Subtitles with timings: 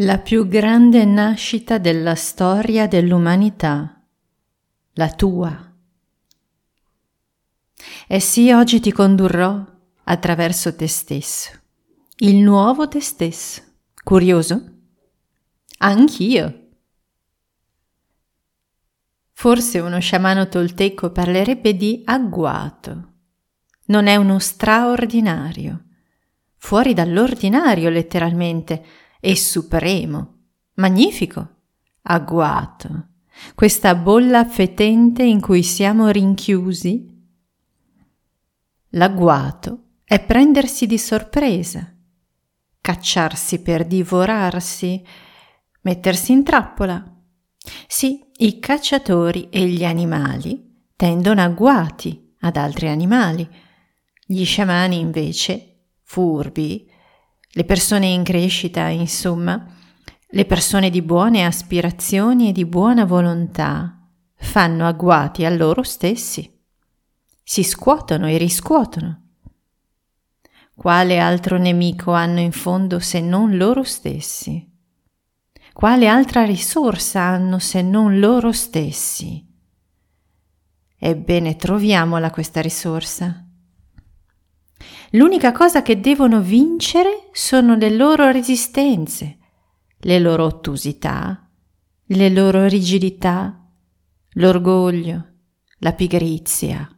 [0.00, 4.00] La più grande nascita della storia dell'umanità,
[4.92, 5.74] la tua.
[8.06, 9.60] E sì, oggi ti condurrò
[10.04, 11.50] attraverso te stesso,
[12.18, 13.60] il nuovo te stesso.
[14.04, 14.82] Curioso?
[15.78, 16.68] Anch'io.
[19.32, 23.14] Forse uno sciamano tolteco parlerebbe di agguato.
[23.86, 25.86] Non è uno straordinario,
[26.56, 28.84] fuori dall'ordinario letteralmente,
[29.20, 30.36] e supremo,
[30.74, 31.56] magnifico,
[32.02, 33.06] agguato,
[33.54, 37.16] questa bolla fetente in cui siamo rinchiusi?
[38.90, 41.94] L'agguato è prendersi di sorpresa,
[42.80, 45.04] cacciarsi per divorarsi,
[45.82, 47.04] mettersi in trappola.
[47.86, 53.48] Sì, i cacciatori e gli animali tendono agguati ad altri animali.
[54.24, 56.87] Gli sciamani invece, furbi,
[57.58, 59.66] le persone in crescita, insomma,
[60.28, 64.00] le persone di buone aspirazioni e di buona volontà,
[64.36, 66.56] fanno agguati a loro stessi.
[67.42, 69.30] Si scuotono e riscuotono.
[70.72, 74.64] Quale altro nemico hanno in fondo se non loro stessi?
[75.72, 79.44] Quale altra risorsa hanno se non loro stessi?
[80.96, 83.44] Ebbene, troviamola questa risorsa.
[85.10, 89.38] L'unica cosa che devono vincere sono le loro resistenze,
[89.98, 91.48] le loro ottusità,
[92.06, 93.64] le loro rigidità,
[94.32, 95.26] l'orgoglio,
[95.78, 96.88] la pigrizia,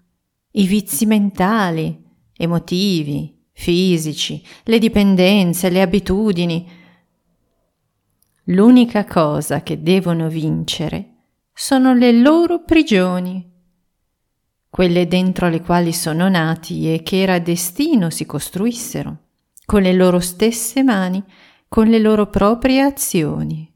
[0.53, 6.67] i vizi mentali, emotivi, fisici, le dipendenze, le abitudini.
[8.45, 11.17] L'unica cosa che devono vincere
[11.53, 13.47] sono le loro prigioni
[14.71, 19.30] quelle dentro le quali sono nati e che era destino si costruissero,
[19.71, 21.23] con le loro stesse mani,
[21.69, 23.73] con le loro proprie azioni.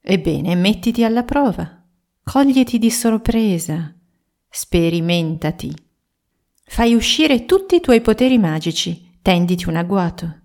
[0.00, 1.84] Ebbene, mettiti alla prova,
[2.24, 3.94] coglieti di sorpresa,
[4.48, 5.72] sperimentati.
[6.64, 10.40] Fai uscire tutti i tuoi poteri magici, tenditi un agguato.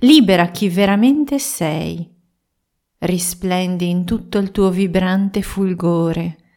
[0.00, 2.06] Libera chi veramente sei.
[2.98, 6.47] Risplendi in tutto il tuo vibrante fulgore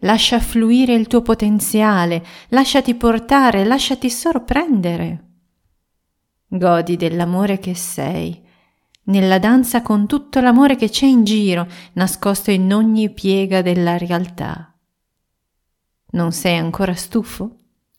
[0.00, 5.24] lascia fluire il tuo potenziale, lasciati portare, lasciati sorprendere.
[6.48, 8.44] Godi dell'amore che sei,
[9.04, 14.76] nella danza con tutto l'amore che c'è in giro, nascosto in ogni piega della realtà.
[16.10, 17.56] Non sei ancora stufo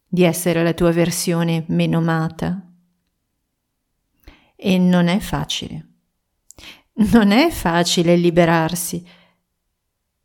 [0.08, 2.62] di essere la tua versione meno amata?
[4.56, 5.88] E non è facile.
[7.12, 9.06] Non è facile liberarsi.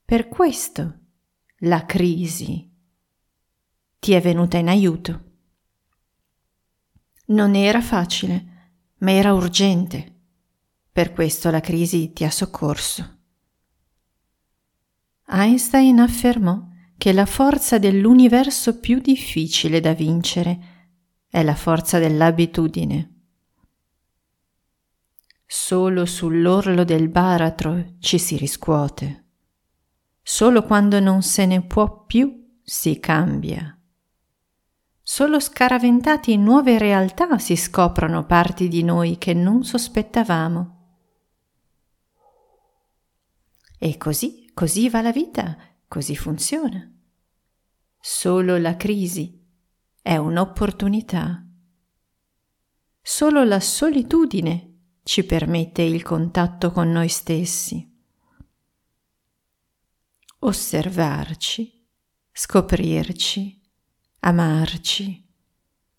[0.05, 1.02] Per questo
[1.65, 2.69] la crisi
[4.01, 5.31] ti è venuta in aiuto.
[7.27, 10.23] Non era facile, ma era urgente.
[10.91, 13.19] Per questo la crisi ti ha soccorso.
[15.29, 16.67] Einstein affermò
[16.99, 20.91] che la forza dell'universo più difficile da vincere
[21.29, 23.21] è la forza dell'abitudine.
[25.47, 29.22] Solo sull'orlo del baratro ci si riscuote.
[30.23, 33.77] Solo quando non se ne può più si cambia.
[35.03, 40.79] Solo scaraventati in nuove realtà si scoprono parti di noi che non sospettavamo.
[43.79, 46.89] E così, così va la vita, così funziona.
[47.99, 49.45] Solo la crisi
[50.01, 51.45] è un'opportunità.
[53.03, 54.69] Solo la solitudine
[55.03, 57.92] ci permette il contatto con noi stessi
[60.45, 61.87] osservarci,
[62.33, 63.61] scoprirci,
[64.21, 65.29] amarci,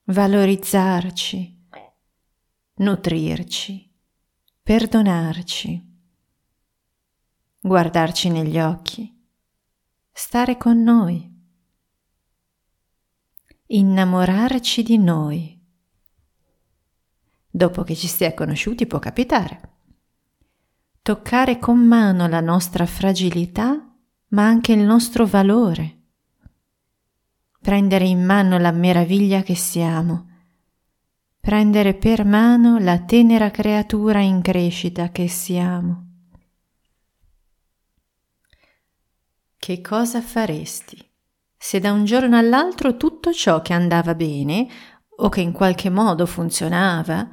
[0.05, 1.67] valorizzarci,
[2.75, 3.93] nutrirci,
[4.61, 5.91] perdonarci,
[7.59, 9.25] guardarci negli occhi,
[10.11, 11.31] stare con noi,
[13.67, 15.61] innamorarci di noi.
[17.49, 19.71] Dopo che ci si è conosciuti può capitare.
[21.01, 23.87] Toccare con mano la nostra fragilità
[24.33, 26.01] ma anche il nostro valore.
[27.61, 30.29] Prendere in mano la meraviglia che siamo,
[31.39, 36.07] prendere per mano la tenera creatura in crescita che siamo.
[39.57, 41.09] Che cosa faresti
[41.55, 44.67] se da un giorno all'altro tutto ciò che andava bene
[45.17, 47.29] o che in qualche modo funzionava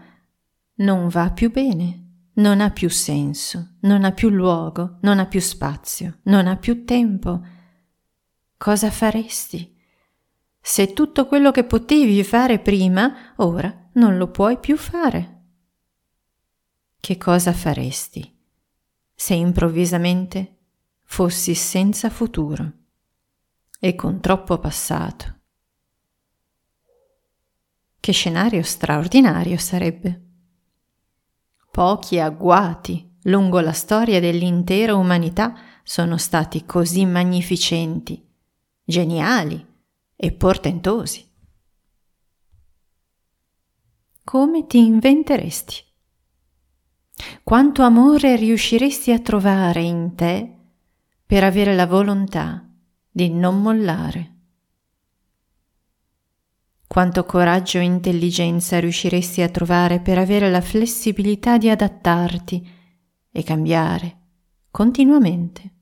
[0.74, 1.99] non va più bene?
[2.40, 6.84] Non ha più senso, non ha più luogo, non ha più spazio, non ha più
[6.84, 7.40] tempo.
[8.56, 9.76] Cosa faresti?
[10.60, 15.36] Se tutto quello che potevi fare prima, ora non lo puoi più fare.
[17.00, 18.38] che cosa faresti
[19.14, 20.58] se improvvisamente
[21.04, 22.72] fossi senza futuro
[23.78, 25.40] e con troppo passato?
[27.98, 30.29] Che scenario straordinario sarebbe!
[31.70, 38.28] Pochi agguati lungo la storia dell'intera umanità sono stati così magnificenti,
[38.84, 39.64] geniali
[40.16, 41.28] e portentosi.
[44.24, 45.84] Come ti inventeresti?
[47.44, 50.56] Quanto amore riusciresti a trovare in te
[51.24, 52.68] per avere la volontà
[53.08, 54.39] di non mollare?
[56.92, 62.68] Quanto coraggio e intelligenza riusciresti a trovare per avere la flessibilità di adattarti
[63.30, 64.18] e cambiare
[64.72, 65.74] continuamente?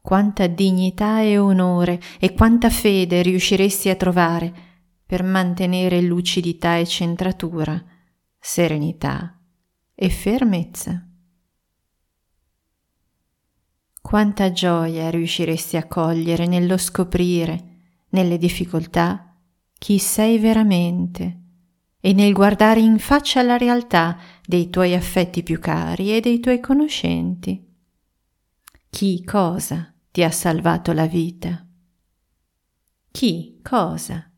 [0.00, 4.54] Quanta dignità e onore e quanta fede riusciresti a trovare
[5.04, 7.84] per mantenere lucidità e centratura,
[8.38, 9.36] serenità
[9.96, 11.04] e fermezza.
[14.00, 17.77] Quanta gioia riusciresti a cogliere nello scoprire,
[18.10, 19.36] nelle difficoltà,
[19.78, 21.40] chi sei veramente
[22.00, 26.60] e nel guardare in faccia la realtà dei tuoi affetti più cari e dei tuoi
[26.60, 27.66] conoscenti.
[28.90, 31.66] Chi cosa ti ha salvato la vita?
[33.10, 34.30] Chi cosa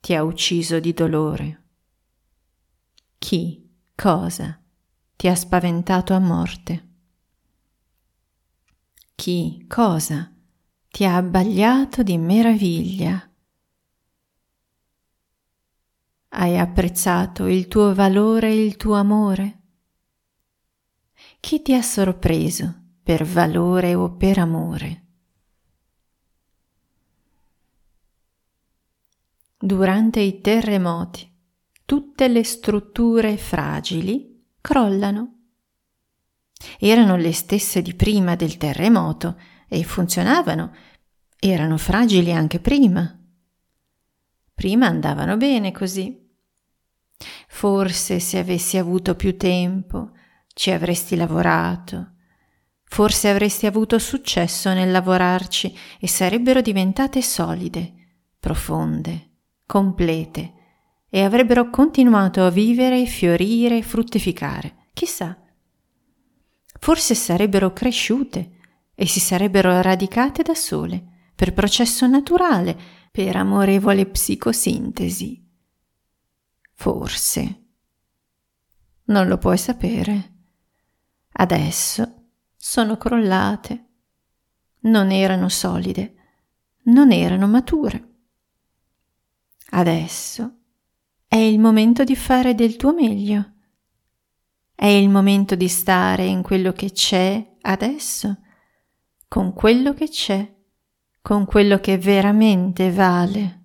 [0.00, 1.62] ti ha ucciso di dolore?
[3.18, 4.60] Chi cosa
[5.16, 6.86] ti ha spaventato a morte?
[9.14, 10.32] Chi, cosa
[10.98, 13.30] ti ha abbagliato di meraviglia?
[16.30, 19.60] Hai apprezzato il tuo valore e il tuo amore?
[21.38, 25.06] Chi ti ha sorpreso per valore o per amore?
[29.56, 31.32] Durante i terremoti,
[31.84, 35.42] tutte le strutture fragili crollano.
[36.80, 39.36] Erano le stesse di prima del terremoto
[39.68, 40.74] e funzionavano,
[41.38, 43.14] erano fragili anche prima.
[44.54, 46.26] Prima andavano bene così.
[47.48, 50.12] Forse se avessi avuto più tempo
[50.54, 52.14] ci avresti lavorato,
[52.84, 57.94] forse avresti avuto successo nel lavorarci e sarebbero diventate solide,
[58.38, 59.30] profonde,
[59.66, 60.54] complete
[61.08, 64.86] e avrebbero continuato a vivere, fiorire e fruttificare.
[64.92, 65.36] Chissà.
[66.80, 68.57] Forse sarebbero cresciute
[69.00, 72.76] e si sarebbero radicate da sole, per processo naturale,
[73.12, 75.48] per amorevole psicosintesi.
[76.72, 77.66] Forse.
[79.04, 80.32] Non lo puoi sapere.
[81.30, 83.86] Adesso sono crollate.
[84.80, 86.14] Non erano solide,
[86.86, 88.16] non erano mature.
[89.70, 90.56] Adesso
[91.28, 93.52] è il momento di fare del tuo meglio.
[94.74, 98.38] È il momento di stare in quello che c'è adesso,
[99.28, 100.56] con quello che c'è,
[101.20, 103.62] con quello che veramente vale.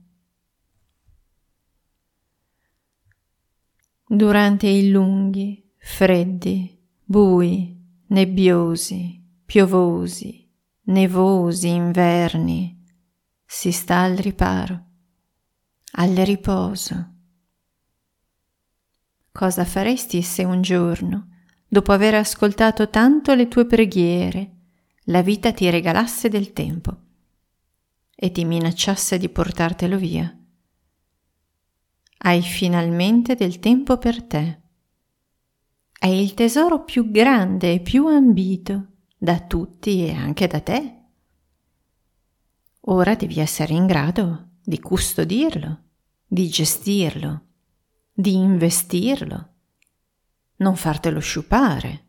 [4.05, 7.75] Durante i lunghi, freddi, bui,
[8.07, 10.47] nebbiosi, piovosi,
[10.83, 12.83] nevosi inverni,
[13.45, 14.85] si sta al riparo,
[15.93, 17.11] al riposo
[19.33, 21.29] Cosa faresti se un giorno,
[21.67, 24.62] dopo aver ascoltato tanto le tue preghiere,
[25.05, 26.97] la vita ti regalasse del tempo
[28.15, 30.37] e ti minacciasse di portartelo via?
[32.17, 34.61] Hai finalmente del tempo per te.
[35.91, 41.01] È il tesoro più grande e più ambito da tutti e anche da te.
[42.87, 45.81] Ora devi essere in grado di custodirlo,
[46.25, 47.47] di gestirlo
[48.15, 49.49] di investirlo,
[50.57, 52.02] non fartelo sciupare.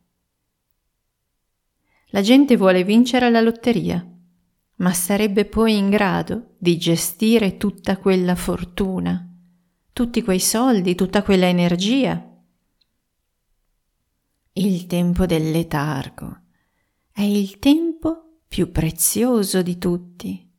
[2.14, 4.08] La gente vuole vincere la lotteria,
[4.76, 9.36] ma sarebbe poi in grado di gestire tutta quella fortuna,
[9.92, 12.24] tutti quei soldi, tutta quella energia.
[14.52, 16.42] Il tempo del letargo
[17.10, 20.52] è il tempo più prezioso di tutti.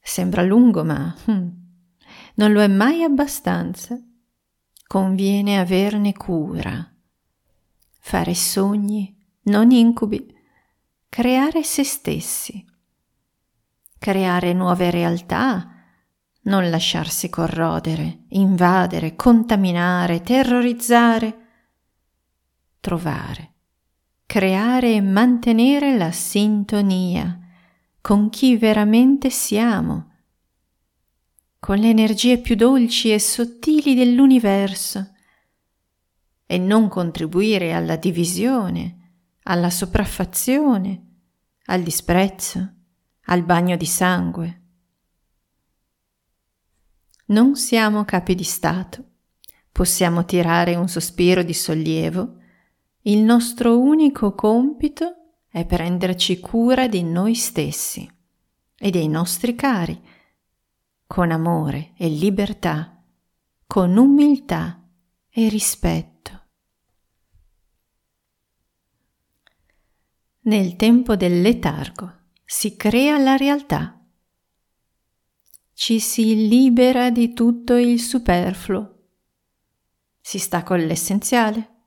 [0.00, 1.48] Sembra lungo, ma hm,
[2.36, 4.02] non lo è mai abbastanza.
[4.86, 6.90] Conviene averne cura,
[7.98, 10.34] fare sogni, non incubi,
[11.08, 12.64] creare se stessi,
[13.98, 15.74] creare nuove realtà,
[16.42, 21.38] non lasciarsi corrodere, invadere, contaminare, terrorizzare,
[22.80, 23.52] trovare,
[24.26, 27.38] creare e mantenere la sintonia
[28.00, 30.08] con chi veramente siamo.
[31.58, 35.12] Con le energie più dolci e sottili dell'universo,
[36.46, 38.99] e non contribuire alla divisione,
[39.50, 41.06] alla sopraffazione,
[41.66, 42.72] al disprezzo,
[43.24, 44.62] al bagno di sangue.
[47.26, 49.04] Non siamo capi di Stato,
[49.72, 52.36] possiamo tirare un sospiro di sollievo,
[53.02, 55.16] il nostro unico compito
[55.48, 58.08] è prenderci cura di noi stessi
[58.78, 60.00] e dei nostri cari,
[61.08, 63.02] con amore e libertà,
[63.66, 64.80] con umiltà
[65.28, 66.09] e rispetto.
[70.50, 72.12] Nel tempo del letargo
[72.44, 74.04] si crea la realtà.
[75.72, 79.10] Ci si libera di tutto il superfluo.
[80.20, 81.84] Si sta con l'essenziale.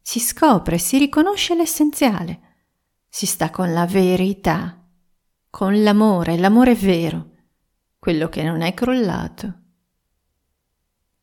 [0.00, 2.40] Si scopre, si riconosce l'essenziale.
[3.08, 4.80] Si sta con la verità,
[5.50, 7.30] con l'amore, l'amore vero,
[7.98, 9.62] quello che non è crollato.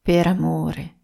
[0.01, 1.00] Per amore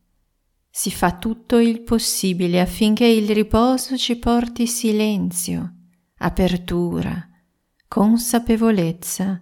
[0.77, 5.73] si fa tutto il possibile affinché il riposo ci porti silenzio,
[6.17, 7.27] apertura,
[7.87, 9.41] consapevolezza,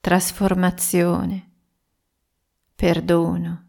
[0.00, 1.50] trasformazione,
[2.74, 3.68] perdono,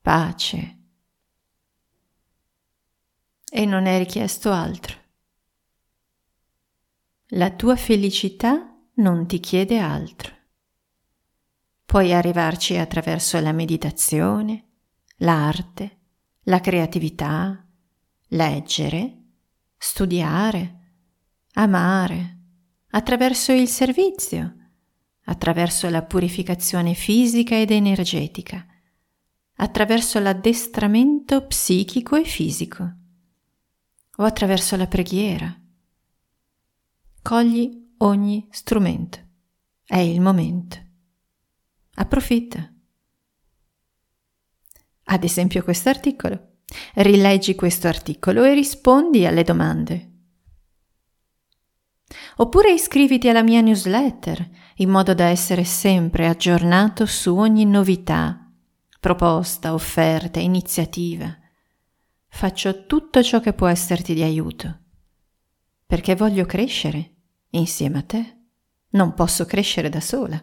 [0.00, 0.78] pace.
[3.50, 4.96] E non è richiesto altro.
[7.30, 10.32] La tua felicità non ti chiede altro.
[11.84, 14.68] Puoi arrivarci attraverso la meditazione,
[15.24, 15.98] l'arte,
[16.44, 17.66] la creatività,
[18.28, 19.22] leggere,
[19.76, 20.80] studiare,
[21.54, 22.38] amare,
[22.90, 24.54] attraverso il servizio,
[25.24, 28.66] attraverso la purificazione fisica ed energetica,
[29.56, 32.94] attraverso l'addestramento psichico e fisico,
[34.16, 35.58] o attraverso la preghiera.
[37.22, 39.18] Cogli ogni strumento.
[39.84, 40.78] È il momento.
[41.94, 42.73] Approfitta.
[45.04, 46.52] Ad esempio questo articolo.
[46.94, 50.10] Rileggi questo articolo e rispondi alle domande.
[52.36, 58.50] Oppure iscriviti alla mia newsletter in modo da essere sempre aggiornato su ogni novità,
[58.98, 61.36] proposta, offerta, iniziativa.
[62.26, 64.80] Faccio tutto ciò che può esserti di aiuto,
[65.86, 67.12] perché voglio crescere
[67.50, 68.38] insieme a te.
[68.90, 70.42] Non posso crescere da sola.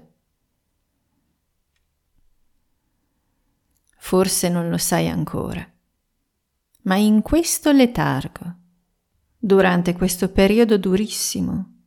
[4.03, 5.65] Forse non lo sai ancora,
[6.81, 8.55] ma in questo letargo,
[9.37, 11.83] durante questo periodo durissimo,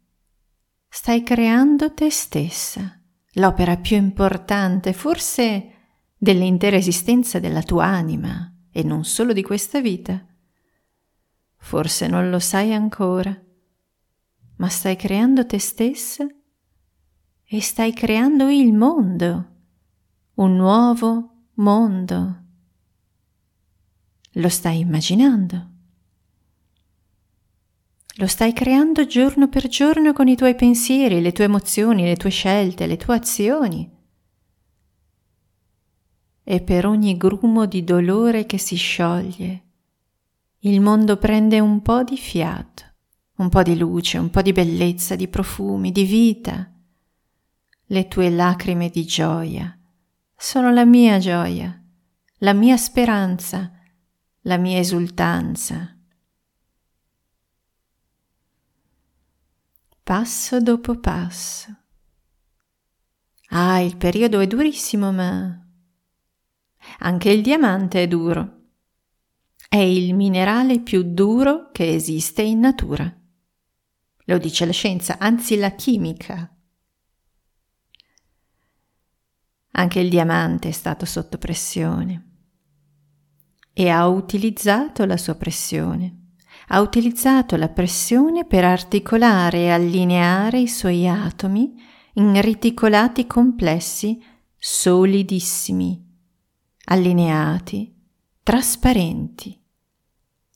[0.88, 2.98] stai creando te stessa,
[3.32, 5.72] l'opera più importante, forse
[6.16, 10.24] dell'intera esistenza della tua anima e non solo di questa vita.
[11.56, 13.38] Forse non lo sai ancora,
[14.56, 16.24] ma stai creando te stessa
[17.44, 19.48] e stai creando il mondo,
[20.34, 22.42] un nuovo mondo.
[24.32, 25.70] Lo stai immaginando.
[28.16, 32.30] Lo stai creando giorno per giorno con i tuoi pensieri, le tue emozioni, le tue
[32.30, 33.92] scelte, le tue azioni.
[36.42, 39.62] E per ogni grumo di dolore che si scioglie,
[40.60, 42.84] il mondo prende un po' di fiato,
[43.36, 46.70] un po' di luce, un po' di bellezza, di profumi, di vita.
[47.86, 49.73] Le tue lacrime di gioia
[50.44, 51.82] sono la mia gioia,
[52.40, 53.72] la mia speranza,
[54.42, 55.98] la mia esultanza.
[60.02, 61.74] Passo dopo passo.
[63.48, 65.66] Ah, il periodo è durissimo, ma
[66.98, 68.64] anche il diamante è duro.
[69.66, 73.10] È il minerale più duro che esiste in natura.
[74.26, 76.53] Lo dice la scienza, anzi la chimica.
[79.76, 82.30] Anche il diamante è stato sotto pressione
[83.72, 86.34] e ha utilizzato la sua pressione.
[86.68, 91.74] Ha utilizzato la pressione per articolare e allineare i suoi atomi
[92.14, 94.22] in reticolati complessi
[94.56, 96.02] solidissimi,
[96.84, 97.92] allineati,
[98.44, 99.60] trasparenti.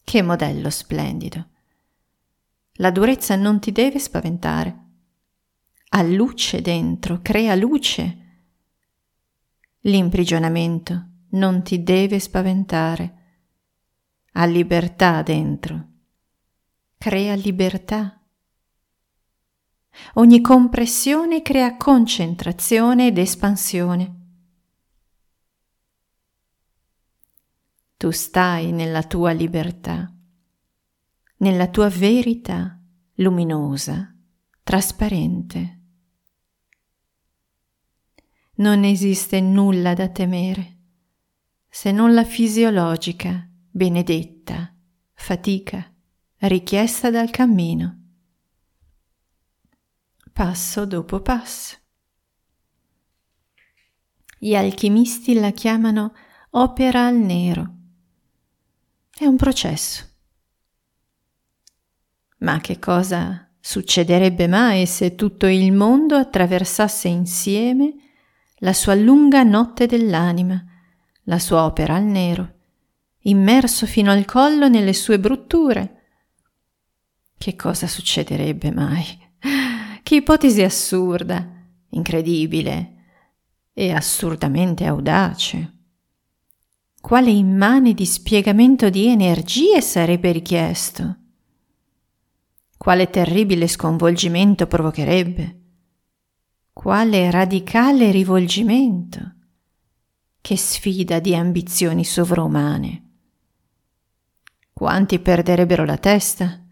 [0.05, 1.47] Che modello splendido!
[2.75, 4.85] La durezza non ti deve spaventare.
[5.89, 8.27] Ha luce dentro, crea luce
[9.83, 13.15] L'imprigionamento non ti deve spaventare.
[14.33, 15.89] Ha libertà dentro.
[16.99, 18.21] Crea libertà.
[20.15, 24.15] Ogni compressione crea concentrazione ed espansione.
[27.97, 30.13] Tu stai nella tua libertà,
[31.39, 32.81] nella tua verità
[33.15, 34.15] luminosa,
[34.63, 35.78] trasparente.
[38.59, 40.77] Non esiste nulla da temere.
[41.69, 44.75] se non la fisiologica, benedetta,
[45.13, 45.95] fatica
[46.39, 47.97] richiesta dal cammino.
[50.33, 51.77] Passo dopo passo.
[54.39, 56.15] Gli alchimisti la chiamano
[56.51, 57.75] opera al nero.
[59.17, 60.05] È un processo.
[62.39, 68.08] Ma che cosa succederebbe mai se tutto il mondo attraversasse insieme
[68.59, 70.63] la sua lunga notte dell'anima,
[71.25, 72.55] la sua opera al nero,
[73.21, 75.95] immerso fino al collo nelle sue brutture?
[77.37, 79.05] Che cosa succederebbe mai?
[80.03, 81.47] Che ipotesi assurda,
[81.91, 82.95] incredibile
[83.73, 85.75] e assurdamente audace.
[87.01, 91.17] Quale immane dispiegamento di energie sarebbe richiesto?
[92.77, 95.58] Quale terribile sconvolgimento provocherebbe?
[96.79, 99.33] Quale radicale rivolgimento?
[100.41, 103.03] Che sfida di ambizioni sovrumane.
[104.73, 106.65] Quanti perderebbero la testa?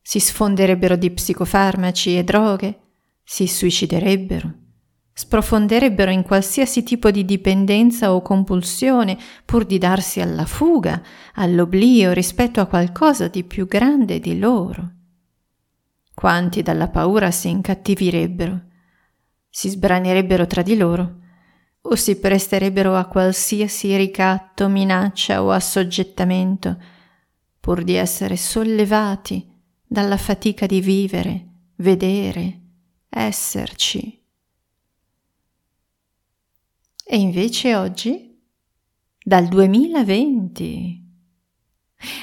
[0.00, 2.80] Si sfonderebbero di psicofarmaci e droghe?
[3.24, 4.54] Si suiciderebbero?
[5.12, 11.02] sprofonderebbero in qualsiasi tipo di dipendenza o compulsione pur di darsi alla fuga,
[11.34, 14.92] all'oblio rispetto a qualcosa di più grande di loro.
[16.14, 18.68] Quanti dalla paura si incattivirebbero,
[19.50, 21.18] si sbranierebbero tra di loro
[21.82, 26.78] o si presterebbero a qualsiasi ricatto, minaccia o assoggettamento
[27.58, 29.46] pur di essere sollevati
[29.86, 32.60] dalla fatica di vivere, vedere,
[33.08, 34.18] esserci.
[37.04, 38.40] E invece oggi,
[39.22, 41.08] dal 2020,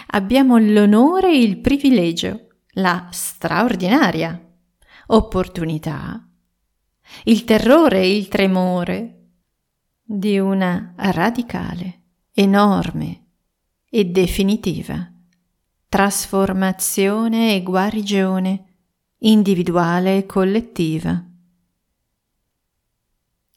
[0.07, 4.41] abbiamo l'onore e il privilegio, la straordinaria
[5.07, 6.26] opportunità,
[7.25, 9.13] il terrore e il tremore
[10.03, 12.01] di una radicale,
[12.33, 13.25] enorme
[13.89, 15.11] e definitiva
[15.89, 18.65] trasformazione e guarigione
[19.19, 21.23] individuale e collettiva.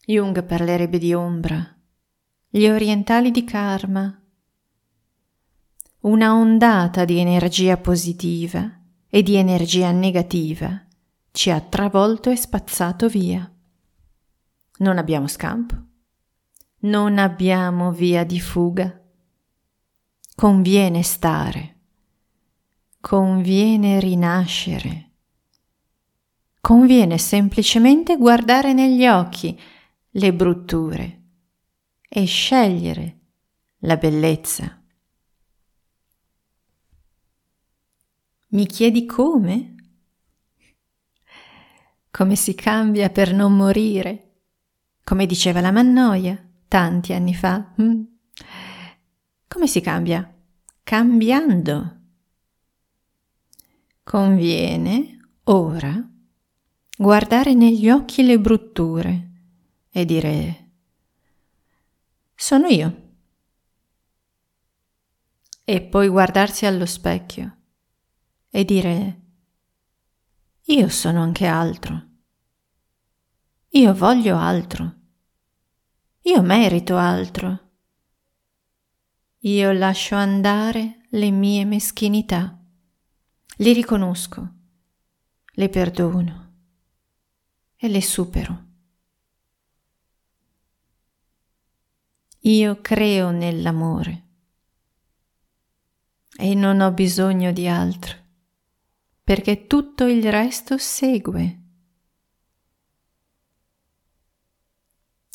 [0.05, 1.77] Jung parlerebbe di ombra,
[2.49, 4.17] gli orientali di karma,
[6.01, 10.85] una ondata di energia positiva e di energia negativa
[11.31, 13.49] ci ha travolto e spazzato via.
[14.77, 15.75] Non abbiamo scampo,
[16.79, 18.99] non abbiamo via di fuga.
[20.35, 21.79] Conviene stare,
[22.99, 25.11] conviene rinascere,
[26.59, 29.59] conviene semplicemente guardare negli occhi
[30.09, 31.21] le brutture
[32.09, 33.19] e scegliere
[33.79, 34.81] la bellezza.
[38.49, 39.70] Mi chiedi come?
[42.11, 44.33] Come si cambia per non morire?
[45.03, 47.73] Come diceva la Mannoia tanti anni fa.
[47.81, 48.03] Mm?
[49.47, 50.33] Come si cambia?
[50.83, 51.99] Cambiando.
[54.03, 56.09] Conviene ora
[56.97, 59.29] guardare negli occhi le brutture
[59.89, 60.69] e dire
[62.35, 63.09] sono io.
[65.63, 67.57] E poi guardarsi allo specchio
[68.49, 69.20] e dire
[70.65, 72.09] io sono anche altro.
[73.69, 74.95] Io voglio altro.
[76.21, 77.69] Io merito altro.
[79.39, 82.57] Io lascio andare le mie meschinità.
[83.57, 84.53] Le riconosco,
[85.53, 86.53] le perdono
[87.75, 88.65] e le supero.
[92.41, 94.27] Io creo nell'amore
[96.37, 98.17] e non ho bisogno di altro,
[99.31, 101.59] perché tutto il resto segue.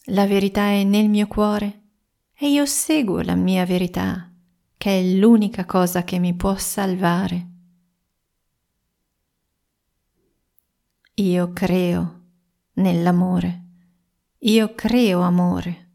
[0.08, 1.84] La verità è nel mio cuore
[2.34, 4.30] e io seguo la mia verità,
[4.76, 7.50] che è l'unica cosa che mi può salvare.
[11.14, 12.20] Io creo
[12.74, 13.64] nell'amore,
[14.40, 15.90] io creo amore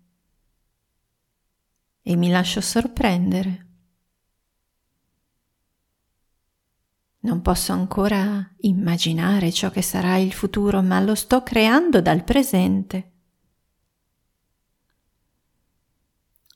[2.02, 3.61] e mi lascio sorprendere.
[7.24, 13.12] Non posso ancora immaginare ciò che sarà il futuro, ma lo sto creando dal presente.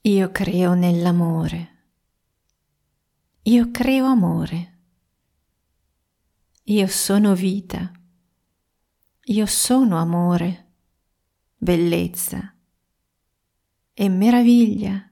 [0.01, 1.73] Io creo nell'amore.
[3.43, 4.79] Io creo amore.
[6.63, 7.91] Io sono vita.
[9.27, 10.73] Io sono amore,
[11.57, 12.55] bellezza
[13.93, 15.11] e meraviglia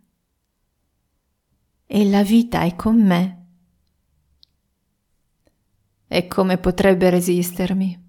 [1.85, 3.42] e la vita è con me.
[6.15, 8.02] E come potrebbe resistermi?